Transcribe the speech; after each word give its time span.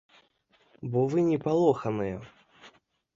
Бо 0.95 1.03
вы 1.13 1.19
не 1.27 1.37
палоханыя. 1.45 2.17